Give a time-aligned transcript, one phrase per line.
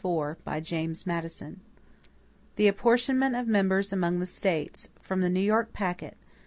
[0.01, 0.39] PUBLIUS
[1.03, 1.21] FEDERALIST No.
[1.21, 1.55] 54
[2.55, 6.17] The Apportionment of Members Among the States From the New York Packet.